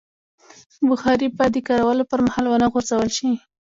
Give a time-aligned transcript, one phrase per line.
[0.89, 3.29] بخاري باید د کارولو پر مهال ونه غورځول شي.